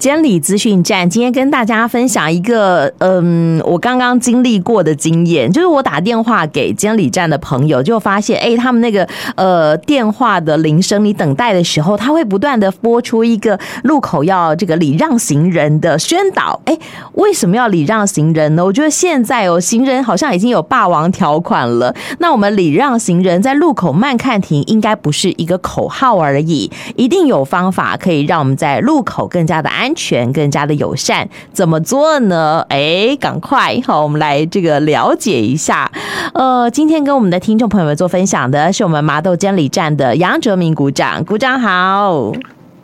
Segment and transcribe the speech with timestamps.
[0.00, 16.60] 监理资讯站今天跟大家分享一个，嗯，我刚刚经历过的经验，就是我打电话给监理站的朋友，就发现，哎，他们那个呃电话的铃声，你等待的时候，他会不断的播出一个路口要这个礼让行人的宣导。
[16.66, 16.78] 哎，
[17.14, 18.64] 为什么要礼让行人呢？
[18.64, 21.92] 我觉得现在哦，行人好像已经有霸王条款了。
[22.20, 32.62] 那我们礼让行人在路口慢看停，应该不是一个口号而已，一定有方法可以让我们在路口更加的安安全更加的友善，怎么做呢？
[32.68, 35.90] 哎，赶快好，我们来这个了解一下。
[36.34, 42.30] 呃，今天跟我们的听众朋友们做分享的是我们麻豆监理站的杨哲明鼓掌，鼓掌好。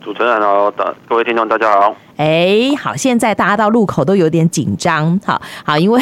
[0.01, 0.71] 主持人好，
[1.07, 1.95] 各位听众大家好。
[2.17, 6.01] 哎，好，现在大家到路口都有点紧张，好好，因为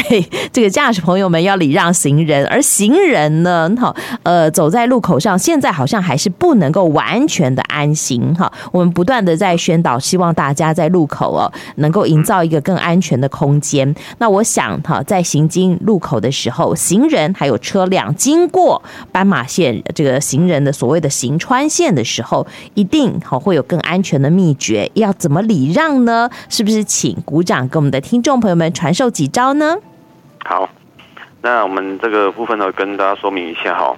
[0.51, 13.95] 这个驾驶朋友们要礼让行人，而行人呢，好，呃，走在路口上，现在好像还是不能够完全的安心，哈，我们不断的在宣导，希望大家在路口哦，能够营造一个更安全的空间。
[14.19, 26.29] 那我想，哈，在行经路口的时候，行人还有车辆经过斑马线这个行人的所谓的行穿线的时候，一定好会有更安全的秘诀，要怎么礼让呢？
[26.49, 29.77] 是不是请鼓掌给我们的听众朋友们传授几招呢？
[30.45, 30.69] 好，
[31.41, 33.95] 那我们这个部分呢，跟大家说明一下哈。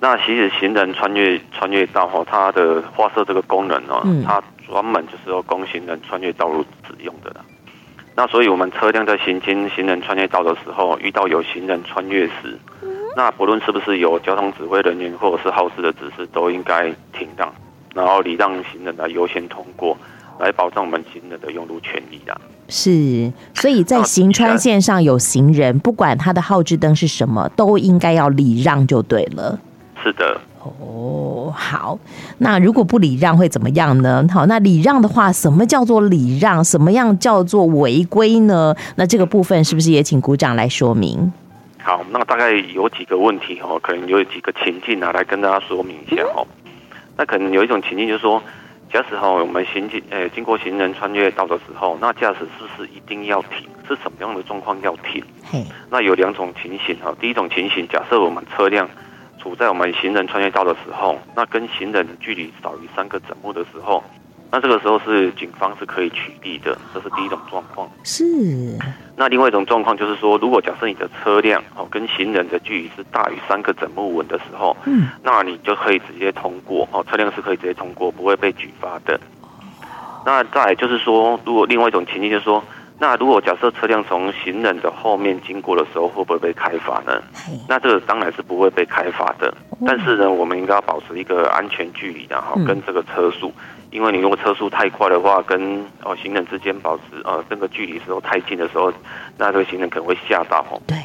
[0.00, 7.34] 那其实行人穿越穿越道哈，它的画设这个功能呢，嗯、它专门就是要供行人穿越道路使用的。
[8.16, 17.52] 那所以我们车辆在行经行人穿越道的时候，遇到有行人穿越时，嗯、那不论是不是有交通指挥人员或者是号志的指示，都应该停让，
[17.94, 19.96] 然后礼让行人来优先通过。
[20.38, 22.40] 来保障我们行人的用路权利啊！
[22.68, 29.58] 是，所以在行川线上有行人，不管他的号志灯是什么，都应该要礼让就对了。
[30.02, 30.40] 是的。
[30.80, 31.98] 哦，好。
[32.38, 34.26] 那如果不礼让会怎么样呢？
[34.32, 36.64] 好，那礼让的话，什么叫做礼让？
[36.64, 38.74] 什么样叫做违规呢？
[38.96, 41.30] 那这个部分是不是也请鼓掌来说明？
[41.82, 46.46] 好，那大概有几个问题哦，可能有几个情境拿来跟大家说明一下哦。
[46.64, 46.70] 嗯、
[47.18, 48.42] 那可能有一种情境就是说。
[48.94, 53.68] 驾驶后，我们行经诶经过行人穿越道的时候，那驾驶是不是一定要停？
[53.88, 55.20] 是什么样的状况要停？
[55.42, 57.12] 嘿那有两种情形哈。
[57.20, 58.88] 第一种情形，假设我们车辆
[59.42, 64.00] 处在我们行人穿越道的时候，那跟行人的距离少于三个整目的时候。
[64.54, 67.90] 那这个时候是警方是可以取缔的，这是第一种状况。
[68.04, 68.24] 是。
[69.16, 79.18] 那另外一种状况就是说，如果假设你的车辆哦跟行人的距离是大于三个整木纹的时候，嗯，那你就可以直接通过哦，车辆是可以直接通过，不会被举发的。
[80.24, 82.62] 那再来就是说，如果另外一种情境就是说，
[82.98, 87.20] 那如果假设车辆从行人的后面经过的时候，会不会被开罚呢？
[87.68, 89.52] 那这个当然是不会被开罚的。
[89.84, 93.52] 但是呢，我们应该要保持一个安全距离，然后跟这个车速。
[93.90, 98.92] 因为你如果车速太快的话，跟哦行人之间保持呃这个距离时候太近的时候，
[99.36, 100.80] 那这个行人可能会吓到哦。
[100.86, 100.96] 对。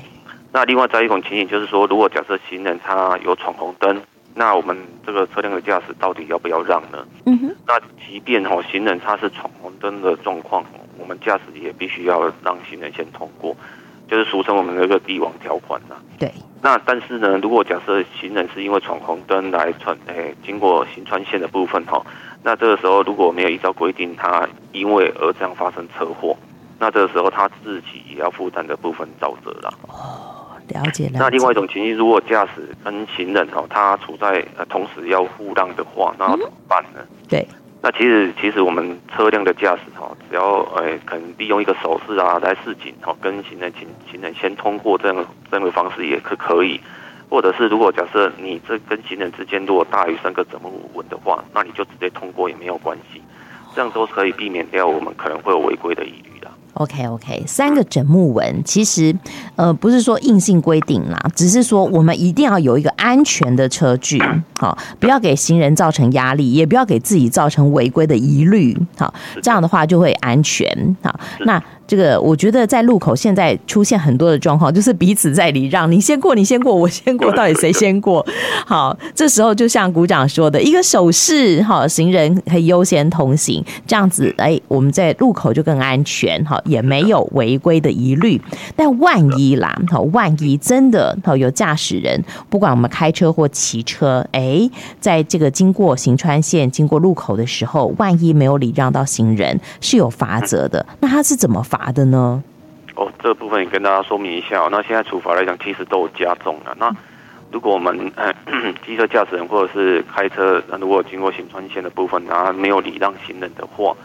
[0.52, 4.02] 那另外再一种情形就是说，如果假设行人他有闯红灯，
[4.34, 7.06] 那我们这个车辆的驾驶到底要不要让呢？
[7.26, 7.56] 嗯哼。
[7.68, 10.64] 那即便哦行人他是闯红灯的状况，
[11.00, 13.56] 我们驾驶也必须要让行人先通过，
[14.08, 15.96] 就是俗称我们那个帝王条款呐。
[16.20, 16.32] 对。
[16.62, 22.06] 那但是呢，如果假设行人是因为闯红灯来穿诶经过行穿线的部分哈。
[22.44, 26.38] 那这个时候如果没有依照规定，他因为而这样发生车祸，
[26.78, 29.74] 那这个时候他自己也要负担的部分肇责了。
[29.88, 31.12] 哦，了解了。
[31.14, 37.00] 那另外一种情形，如果驾驶跟行人哦，他处在呃同时要互让的话，那要怎么办呢？
[37.00, 37.48] 嗯、对。
[37.82, 46.80] 那其实其实我们车辆的驾驶哈，只要呃可能利用一个手势啊来示警哈，跟行人行行人先通过这样这样的方式也可可以。
[47.30, 53.22] 或者是，如果假设你这跟行人之间如果大于三个怎么稳的话，那你就直接通过也没有关系，
[53.76, 56.50] 这样都可以避免掉我们可能会有违规的疑虑的。
[56.74, 59.16] OK OK，三个枕木纹其实
[59.56, 64.22] 呃不是说硬性规定啦，只是说我们一定要有一个安全的车距，
[64.58, 71.62] 好，不要给行人造成压力，也不要给自己造成违规的疑虑，好，这样的话就会安全，好，那。
[71.90, 78.24] 这个我觉得在路口现在出现很多的状况，就是彼此在礼让，你先过，你先过，我先过，到底谁先过？
[78.68, 88.40] 好，这时候就像股长说的，一个手势，好，行人可以优先通行，这样子，哎，我们在路口就更安全，好，也没有违规的疑虑。
[88.76, 94.70] 但万一啦，好，万一真的好有驾驶人，不管我们开车或骑车，哎，
[95.00, 100.86] 在这个经过行穿线、经过路口的时候，万一没有礼让到行人，是有罚则的。
[101.00, 101.79] 那他是怎么罚？
[101.80, 102.44] 罚的呢？
[102.96, 104.68] 哦，这部分也跟大家说明一下。
[104.70, 106.76] 那现在处罚来讲，其实都有加重了。
[106.78, 106.94] 那
[107.52, 108.34] 如果我们呃
[108.86, 113.96] 机车驾驶人或者是开车，如果经过行穿线的部分，然后没有礼让行人的话，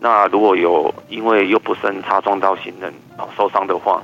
[0.00, 4.02] 那如果有因为又不慎擦撞到行人啊受伤的话，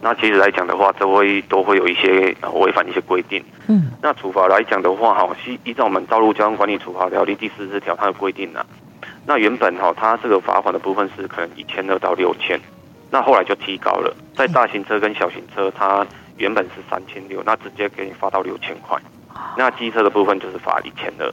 [0.00, 3.42] 那其实来讲的话，都会都会有一些违反一些规定。
[3.66, 8.64] 嗯，那处罚来讲的话，哈，依依照我们《道路交通管理处罚条例》第四十条，它的规定呢，
[9.26, 12.60] 那原本哈，它这个罚款的部分是可能一千二到六千，
[13.10, 16.06] 那后来就提高了，在大型车跟小型车，它
[16.36, 18.96] 原本是三千六，那直接给你罚到六千块。
[19.56, 21.32] 那机车的部分就是罚一千二。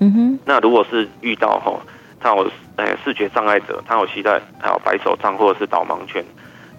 [0.00, 1.78] 嗯哼，那如果是遇到哈，
[2.18, 6.24] 他有呃视觉障碍者，他有携带还有白手杖或者是导盲犬，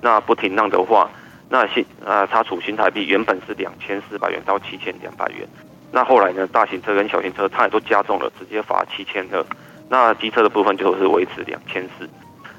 [0.02, 1.10] 那不停让的话，
[1.48, 5.48] 那新呃他处新台币原本是两千四百元到七千两百元，
[5.92, 9.46] 那后来呢，大型车跟小型车它也都加重了，直接罚七千二。
[9.92, 12.10] 那机车的部分就是维持两千四。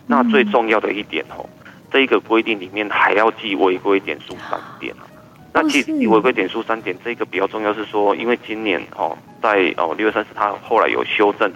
[0.06, 1.48] 那最重要的一点哦，
[1.90, 4.94] 这一个规定里面还要记违规点数三点。
[5.54, 11.50] 那记违规点数三点，这个比较重要是说，因为今年哦，在哦六月三十，他后来有修正。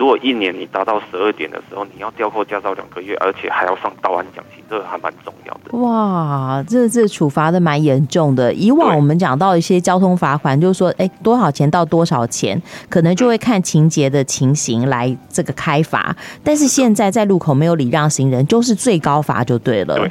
[0.00, 5.76] 如果一年你达到十二点的时候，你要吊扣驾照两个月，而且还要上道安讲习，这个还蛮重要的。
[5.76, 8.50] 哇，这这处罚的蛮严重的。
[8.54, 12.58] 以往我们讲到一些交通罚款，就是说，哎，多少钱到多少钱，
[12.88, 16.16] 可能就会看情节的情形来这个开罚。
[16.42, 19.98] 但是现在在路口没有礼让行人，就是最高罚就对了。
[19.98, 20.10] 对。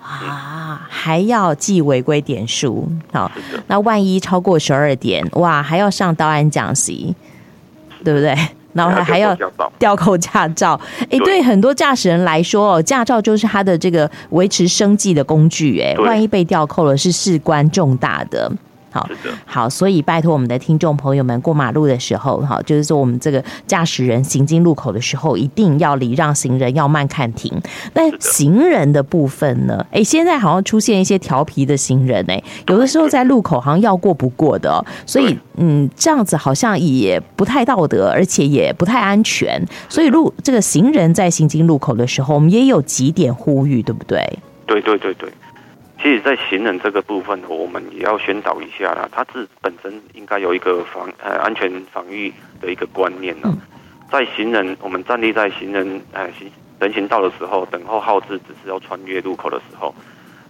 [0.00, 2.88] 啊，还要记违规点数。
[3.12, 3.28] 好，
[3.66, 7.16] 那万一超过十二点，哇，还要上道安讲习，
[8.04, 8.36] 对不对？
[8.74, 9.34] 然后还要
[9.78, 10.78] 吊扣驾照，
[11.10, 11.40] 哎，对。
[11.44, 18.50] 很多驾驶人来说，驾照就是他的这个维持生计的工具，哎，万一被吊扣了，是事关重大的。
[18.94, 19.08] 好，
[19.44, 27.52] 好，所以拜托我们的听众朋友们，过马路的时候，哈，就是说我们这个驾驶人行经路口的时候，一定要礼让行人，要慢看停。
[27.94, 29.84] 那行人的部分呢？
[29.90, 39.60] 哎，现在好像出现一些调皮的行人，哎，有的时候在路口好像要过不过的，哦，所以，嗯，这样子好像也不太道德，而且也不太安全。
[39.88, 44.38] 所以路这个行人在行经路口的时候，我们也有几点呼吁，对不对？
[44.66, 45.28] 对对对对。
[46.04, 49.08] 其实，在行人这个部分，我们也要宣导一下啦。
[49.10, 52.30] 他自本身应该有一个防呃安全防御
[52.60, 53.50] 的一个观念呢。
[54.12, 59.94] 在行人，我们站立在行人呃行人行道的时候，等候号志，只是要穿越路口的时候，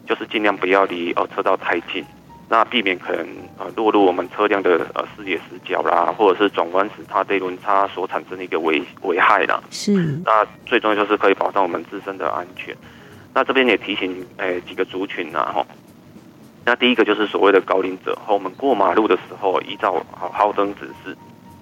[0.08, 2.04] 就是尽量不要离呃车道太近，
[2.48, 3.24] 那避免可能
[3.56, 9.62] 呃落入我们车辆的呃视野死角啦，或者是转弯时它对轮差所产生的一个危危害啦。
[9.70, 9.92] 是。
[10.24, 12.76] 那最重要就是可以保障我们自身的安全。
[13.34, 15.66] 那这边也提醒，诶、欸，几个族群呐，吼。
[16.64, 21.16] 那第一个就是所谓的高龄者，和我们过马路的时候，依照好号灯指示，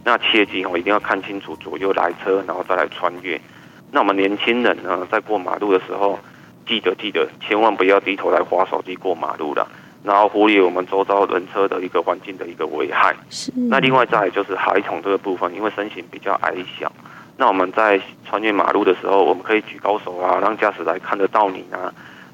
[0.05, 3.41] 那切记哦，一定要看清楚左右来车，然后再来穿越。
[3.91, 6.19] 那我们年轻人呢，在过马路的时候，
[6.67, 9.67] 记得记得，千万不要低头来划手机过马路了，
[10.05, 13.17] 然后忽略我们周遭人车的一个环境的一个危害。
[13.31, 13.51] 是。
[13.55, 16.93] 那另外再来就是孩童这个部分，因为身形比较矮小。
[17.37, 21.93] 那我们在穿越马路的时候，我们可以举高手啊，让驾驶来看得到你啊。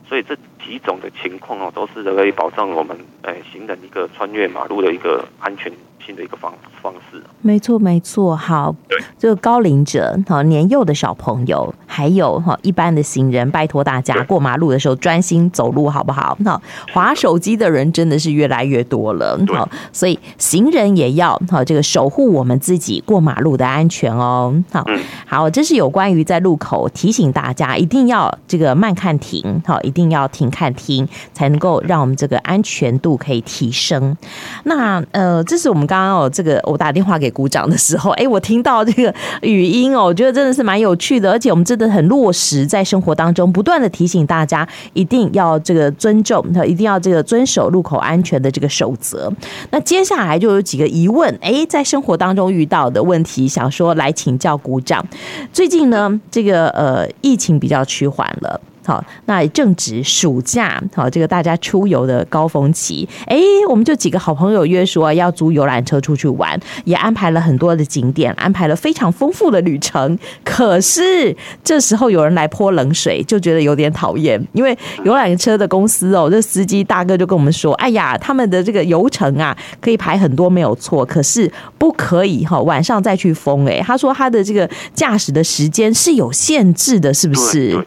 [0.08, 0.36] 所以这
[0.68, 5.72] 几种的情况哦，都是可以保障我们诶行人一个穿越马路的一个安全
[6.04, 7.22] 性的一个方方式。
[7.40, 8.36] 没错，没错。
[8.36, 8.74] 好，
[9.18, 16.36] 这个高龄者、好年幼的小朋友，还有哈一般的行人，拜托大家过马路的时候专心走路，好不好？
[16.40, 16.60] 那
[16.92, 19.38] 划手机的人真的是越来越多了。
[19.48, 24.52] 好，所以行人也要好这个守护我们自己过马路的安全哦。
[24.72, 24.84] 好，
[25.26, 34.16] 好，这是有关于在路口提醒大家一定要这个慢看停，好，一定要停看听，才能够让我们这个安全度可以提升。
[34.64, 35.98] 那呃，这是我们刚。
[35.98, 39.12] 刚哦，这个我打电话给鼓掌的时候，哎，我听到这个
[39.42, 49.28] 语音哦，我觉得真的是蛮有趣的，而且我们真的很落实在生活当中，不断的提醒大家一定要这个尊重，一定要这个遵守路口安全的这个守则。
[49.70, 55.04] 那接下来就有几个疑问，哎，在生活当中遇到的问题，想说来请教鼓掌。
[55.52, 58.60] 最近呢，这个呃疫情比较趋缓了。
[58.88, 63.36] 好，那正值暑假，好，这个大家出游的高峰期，哎，
[63.68, 70.18] 我们就几个好朋友约说要租游览车出去玩，也安排了很多的景点，安排了非常丰富的旅程。
[70.42, 83.66] 可是这时候有人来泼冷水，就觉得有点讨厌，因为游览车的公司哦，这司机大哥就跟我们说，哎呀，他们的这个游程啊，可以排很多没有错，可是不可以哈晚上再去疯。
[83.66, 87.86] 哎，他说他的这个驾驶的时间是有限制的，是不是？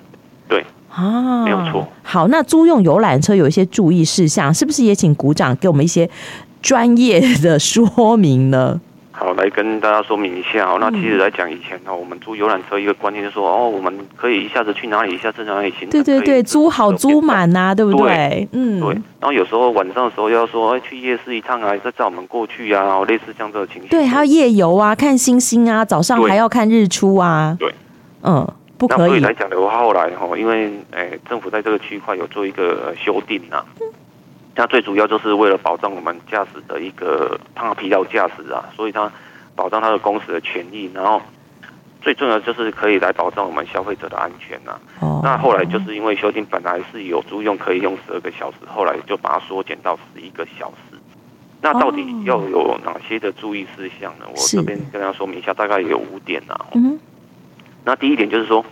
[0.93, 1.87] 啊，没有错。
[2.03, 6.09] 好，那租用游览车有一些注意事项，是不是也请鼓掌给我们一些
[6.61, 8.79] 专业的说明呢？
[9.13, 10.77] 好，来跟大家说明一下哦。
[10.81, 15.87] 那其实来讲，以前哦，我们租游览车一个观念就是说，哦，我们可以一下子去哪里，一下子去哪里行。
[15.89, 18.07] 对对对，租好租满呐，对不对？
[18.07, 18.93] 对嗯，对。
[19.19, 23.89] 然后有时候晚上的时候要说，哎，去夜市一趟啊，再载我们过去啊，然后类似这样的情形。
[23.89, 27.55] 对，还有夜游啊，看星星啊，早上还要看日出啊。
[27.59, 27.71] 对，
[28.23, 28.47] 嗯。
[28.81, 28.99] 不可以。
[28.99, 33.65] 那所以来讲的话，后来哈，因为诶、欸、政府在这个区块有做一个修订呐、啊，
[34.55, 39.11] 那最主要就是为了保障我们驾驶的一个他疲劳驾驶啊，所以它
[39.55, 41.21] 保障它的工时的权益，然后
[42.01, 44.79] 最重要就是可以来保障我们消费者的安全呐、啊。
[45.01, 45.21] 哦。
[45.23, 50.97] 那后来就是因为修订本来是有租用可以用十二个小时，后来就把它缩减到十一个小时。
[51.61, 54.25] 那到底要有哪些的注意事项呢？
[54.27, 56.65] 我这边跟大家说明一下，大概有五点呐、啊。
[56.73, 56.99] 嗯。
[57.83, 58.63] 那第一点就是说，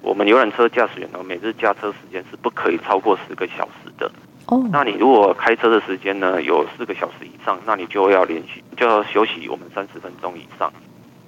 [0.00, 4.10] 我们游览车驾驶员呢，每日驾车时间是不可以超过十个小时的。
[4.46, 4.66] 哦。
[4.72, 10.72] 那你如果开车的时间呢有四个小时以上，那你就要连续就要休息我们三十分钟以上。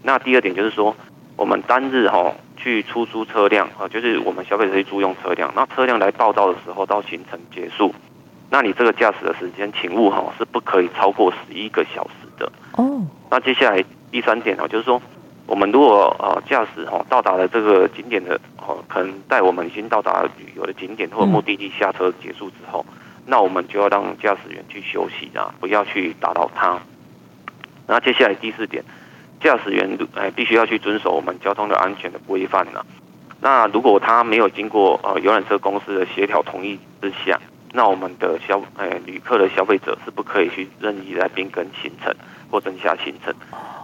[0.03, 0.95] 那第二点就是说，
[1.37, 7.95] 我们单日哈去出租车辆啊，就是我们消费者去租用车辆，那车辆来报到的时候到行程结束。
[8.49, 13.03] 那你这个驾驶的时间，请勿哈是不可以超过十一个小时的哦。
[13.29, 15.03] 那接下来第三点哦，就是说，
[15.47, 22.85] 我们如果呃驾驶哈到达了这个景点的哦，可能带我们已经到达旅游的景点或者目的地下车结束之后，
[23.27, 26.81] 那我们就要让驾驶员去休息啊，不要去打扰他。
[27.87, 28.83] 那接下来第四点，
[29.41, 32.85] 驾驶员呃必须要去遵守我们交通的安全的规范呢。
[33.41, 37.39] 那如果他没有经过呃游览车公司的协调同意之下，
[37.73, 42.13] 那我们的消诶旅客的消费者是不可以去任意来变更行程
[42.51, 43.35] 或增加行程，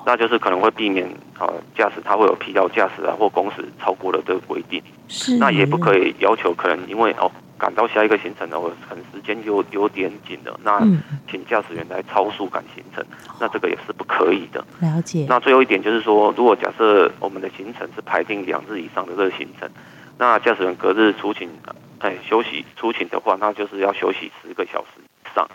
[0.06, 1.06] 那就是可能会避免
[1.38, 10.80] 啊驾驶他会有疲劳驾驶啊或工时超过了这个规定，是那也不可以要求可能因为哦赶到下一个行程呢，我可能时间有有点紧了，那
[11.30, 13.04] 请驾驶员来超速赶行程，
[13.40, 14.64] 那这个也是不可以的。
[14.80, 15.26] 了解。
[15.28, 19.70] 那最后一点就是说，如果假设我们的行程是排定两日以上的这个行程，
[20.18, 21.48] 那驾驶员隔日出勤。
[22.02, 25.48] 哎，休息出勤的话，那就是要休息十个小时以上。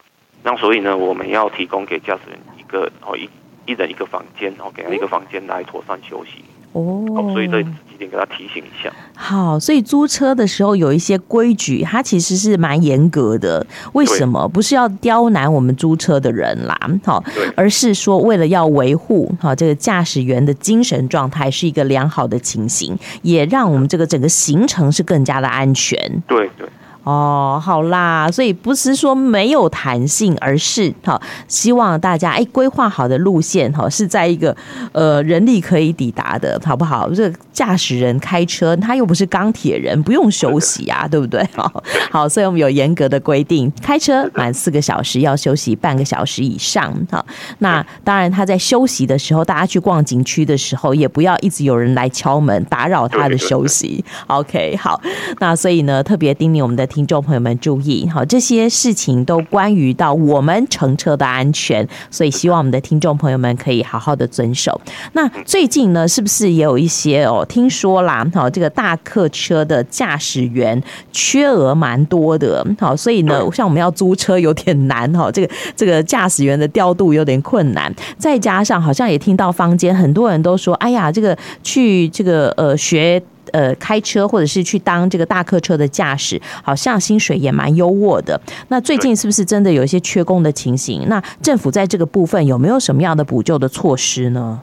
[0.43, 3.29] 那所以呢，我们要提供给驾驶员一个哦一
[3.65, 6.43] 一人一个房间，然后给他一个房间来妥善休息。
[6.73, 8.91] 哦，所以这几点给他提醒一下。
[9.15, 13.65] 好，所以租车的时候有一些规矩，它其实是蛮严格的。
[13.93, 14.47] 为什么？
[14.47, 17.23] 不是要刁难我们租车的人啦，好，
[17.55, 25.97] 而是说为了要维护好这个驾驶员的精神状态是一个良好的情形，也让我们这个整个行程是更加的安全。
[26.27, 26.67] 对对。
[27.07, 34.53] 哦，好啦，所以不是说没有弹性，而是哈，希望大家哎规划好的路线哈是在一个
[34.91, 37.09] 呃人力可以抵达的，好不好？
[37.11, 41.41] 这个驾驶人开车他又不是钢铁人，不用休息啊，对 不对？
[41.55, 46.93] 好，好，所以我们有严格的规定，开车满四个小时要休息半个小时以上。
[47.09, 47.25] 好，
[47.59, 54.03] 那当然他在休息的时候，大家去逛景区的时候，也不要一直有人来敲门打扰他的休息。
[54.27, 54.99] OK，好，
[55.39, 56.85] 那所以呢，特别叮咛我们的。
[56.97, 64.81] 听众朋友们注意，好，这些事情都关于到我们乘车的安全，所以希望我们的听众朋友们可以好好的遵守。
[65.13, 67.45] 那最近呢，是不是也有一些哦？
[67.47, 83.21] 听说啦，好，这个大客车的驾驶员缺额蛮多的，好，所以呢，像我们要租车有点难哈，这个这个驾驶员的调度有点困难，再加上好像也听到坊间很多人都说，哎呀，这个去这个呃学。
[83.53, 88.39] 呃，开车或者是去当这个大客车的驾驶，好像薪水也蛮优渥的。
[88.69, 91.05] 那最近是不是真的有一些缺工的情形？
[91.07, 94.61] 那政府在这个部分有没有什么样的补救的措施呢？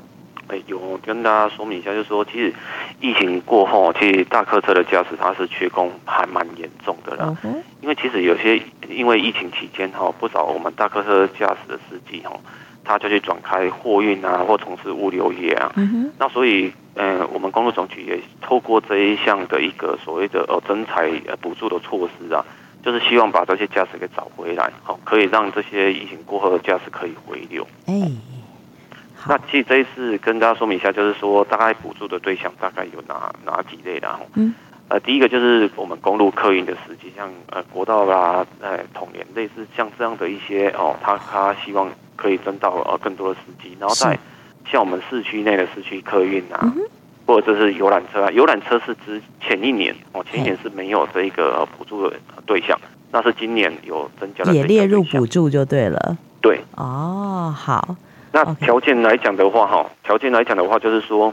[0.48, 2.52] 哎，有跟大家说明一下，就是说，其实
[3.00, 7.36] 疫情过后，其实大客车的驾驶他是缺工还蛮严重的啦。
[7.44, 12.32] 嗯、因为其实有些因为疫情期间哈，不少我们大客车驾驶的司机哈。
[12.86, 15.72] 他就去转开货运啊，或从事物流业啊。
[16.18, 21.10] 那所以，嗯、呃，我们公路总局也透过这一项的一个所谓的呃征才
[21.40, 22.44] 补助的措施啊，
[22.84, 27.66] 就是希望把这些驾驶给找回来，好，可以让这些疫情过后的驾驶可以回流。
[27.86, 27.94] 哎，
[29.26, 34.08] 那其实这一次跟大家说明一下，就是说大概补助的对象大概有哪哪几类的？
[34.34, 34.54] 嗯。
[34.88, 41.90] 呃，第一个就是我们公路客运的司机，像呃国道啦，呃统联类似像这样的一些哦，他他希望。
[42.16, 44.16] 可以征到呃更多的司机，然后在
[44.70, 46.88] 像我们市区内的市区客运啊，嗯、
[47.26, 52.16] 或者是游览车啊，游览车是之前一年哦，前一年是没有这一个补助的
[52.46, 52.78] 对象，
[53.10, 56.16] 那是今年有增加的，也列入补助就对了。
[56.40, 57.96] 对，哦，好。
[58.32, 61.32] 那条件来讲的话，哈，条件来讲的话，就是说，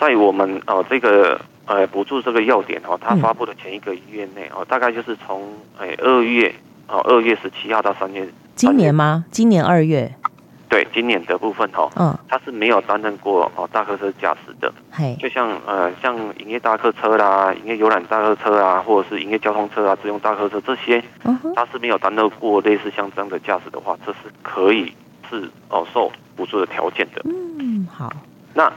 [0.00, 5.42] 在我们哦、呃、这个呃补助这个要点哦，它发布的前一个月内哦，大概就是从
[5.78, 6.52] 哎二月
[6.88, 8.28] 哦二月十七号到三月。
[8.56, 9.24] 今年吗？
[9.30, 10.12] 今年二月，
[10.68, 21.02] 对，今年的部分哈，嗯，他是没有担任过哦大客车驾驶的，就像呃像营业大客车啦、营业游览大客车啊，或者是营业交通车啊、自用大客车这些，
[21.54, 24.92] 他是没有担任过类似像这样的驾驶的话，这是可以
[25.28, 27.22] 是哦受补助的条件的。
[27.24, 28.10] 嗯，好。
[28.54, 28.72] 那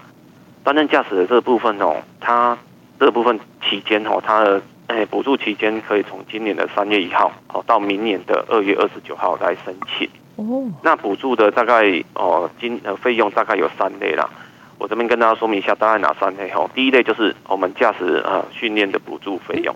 [0.63, 2.58] 担任驾驶的这部分哦，他
[3.00, 3.39] 这部分
[3.70, 10.10] 期间哦，它的诶补助期间可以从今年的三月一号哦到明年的二月二十九号来申请。
[10.36, 14.29] 哦，那补助的大概哦金呃费用大概有三类啦。
[14.78, 16.70] 我这边跟大家说明一下，大概哪三类哈？
[16.74, 19.76] 第一类就是我们驾驶呃训练的补助费用。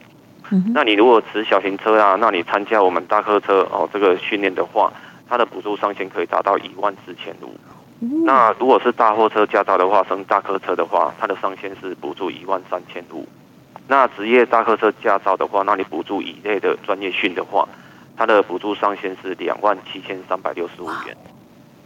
[0.52, 0.72] 嗯。
[0.74, 4.92] 那你如果持小型车啊，那你参加我们大客车哦这个训练的话，
[5.28, 7.56] 它的补助上限可以达到一万四千五。
[8.26, 13.28] 那如果是大货车驾照的话，升大客车的话，它的上限是补助一万三千五。
[13.88, 17.68] 那职业大客车驾照的话，那你补助乙类的专业训的话，
[18.18, 21.16] 它的补助上限是两万七千三百六十五元。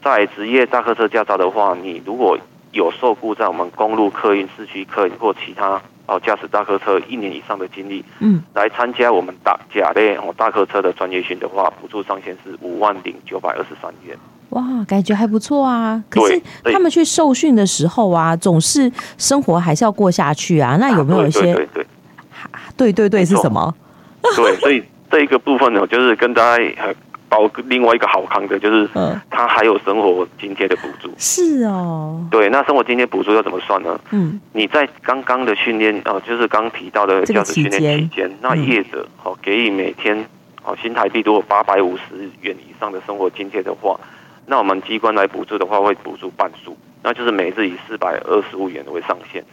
[0.04, 2.38] 在职业大客车驾照的话，你如果
[2.76, 14.16] 有受雇在我们公路客运、市区客运或其他哦驾驶大客车一年以上的经历，嗯，来参加我们大甲类哦大客车的专业训的话，补助上限是五万零九百二十三元。
[14.50, 16.04] 哇，感觉还不错啊！
[16.10, 20.78] 可是他们去受训的时候啊，总是生活还是要过下去啊。
[20.80, 21.42] 那有没有一些？
[21.42, 21.86] 对对对，
[22.78, 23.74] 对对对是什么？
[24.36, 26.64] 对，所以这一个部分呢，就是跟大家
[27.36, 31.12] 包另外一个好康的，就是嗯，他还有生活津贴的补助。
[31.18, 32.26] 是哦。
[32.32, 34.00] 对，那生活津贴补助要怎么算呢？
[34.12, 40.26] 嗯，你在刚刚的训练哦，就是刚提到的驾驶训练期间，那业者哦给予每天
[40.64, 44.00] 哦新台币如果八百五十元以上的生活津贴的话。
[44.48, 49.44] 那我们机关来补助的话，会补助半数，那就是每日以四百二十五元为上限。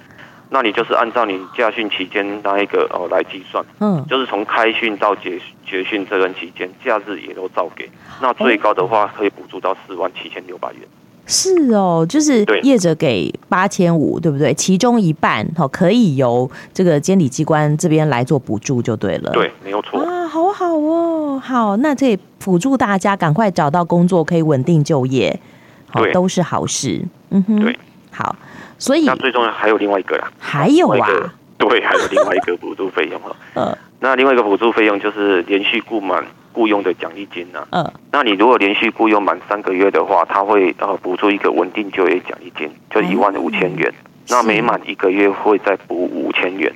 [0.53, 7.89] 那你就是按照你驾训期间那一个哦来计算，嗯，就是从开训到结结训这段期间，假日也都照给。
[8.21, 10.83] 那最高的话可以补助到四万七千六百元。
[11.25, 14.53] 是哦，就是业者给八千五，对不对？
[14.53, 19.31] 其中一半哦可以由这个监理机关这边来做补助就对了。
[19.31, 20.03] 对，没有错。
[20.03, 25.41] 啊，好好哦，好，那这辅助大家赶快找到工作，可以稳定就业，
[25.89, 27.01] 好，都是好事。
[27.31, 27.79] 嗯哼，对，
[28.11, 28.35] 好，
[28.83, 31.09] 所以那最重要还有另外一个啦，还有啊，
[31.57, 33.35] 对，还有另外一个补助费用哈。
[33.55, 36.25] 嗯，那另外一个补助费用就是连续雇满。
[36.55, 37.81] 雇佣的奖励金呢、啊？
[37.81, 43.91] 嗯，那你如果连续雇佣满三个月的话，他会呃补助一个稳定就业奖励金，就一万五千元。
[43.91, 46.71] 嗯、那每满一个月会再补五千元，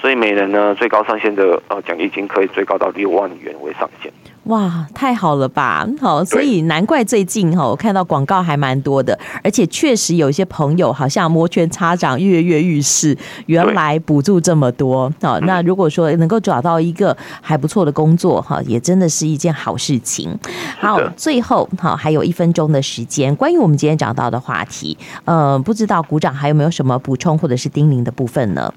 [0.00, 4.12] 所以每人呢最高上限的呃奖励金可以最高到六万元为上限。
[4.46, 5.84] 哇，太好了吧！
[6.00, 13.16] 好，所以难怪最近哈，我看到广告还蛮多的，而且确实有一些朋友好像摩拳擦掌、跃跃欲试。
[13.46, 20.38] 原来补助这么多，好，那如果说能够找到一个还不错的工作哈，也真的是一件好事情。
[20.78, 28.72] 好，最后好还有一分钟的时间，关于我们今天讲到的话题，呃，不知道股长还有没有什么补充或者是叮咛的部分呢？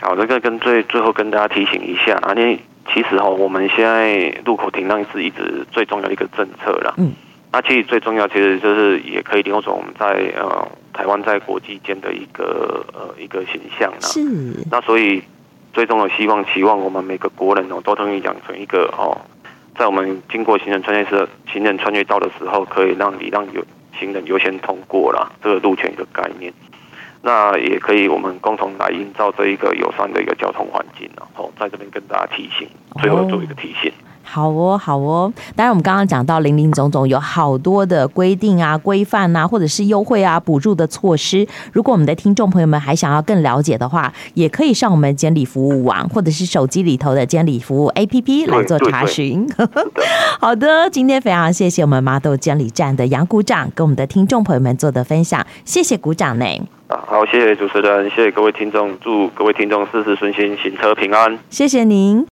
[0.00, 2.60] 好，这个跟最最后跟大家提醒一下啊，你。
[2.92, 6.94] 其实哈，我们现在路口停让是一直最重要的一个政策啦。
[6.96, 7.12] 嗯，
[7.52, 13.98] 那其实最重要，其实就是也可以利用我们在呃台湾在国际间的一个呃一个形象啦。
[14.00, 14.20] 是。
[14.70, 15.22] 那所以
[15.72, 19.16] 最终的希望期望我们每个国人哦都同意养成一个哦，
[19.78, 23.64] 在我们经过行人穿越时行人穿越道的时候，可以让礼让有
[23.98, 26.52] 行人优先通过啦，这个路权一个概念。
[27.22, 32.68] 那也可以，我们共同来营造这一个友善的一个交通环境，然后在这边跟大家提醒，
[33.00, 33.92] 最后做一个提醒。
[34.22, 35.32] 好哦，好哦。
[35.54, 41.46] 当然，我们刚刚讲到林林总总有好多的规定啊、规范啊，或者是优惠啊、补助的措施。
[41.72, 49.46] 如果我们的听众朋友们还想要更了解的话，也可以上我们监理服务网，或者是手机里头的监理服务 APP 来做查询。
[50.40, 56.46] 好的，今天非常谢谢我们麻豆监理站的杨股长跟我们的听众朋友们做的分享，谢谢股长呢。
[56.88, 61.38] 好，谢谢主持人，谢谢各位听众，祝各位听众事事顺心，行车平安。
[61.48, 62.20] 谢谢您。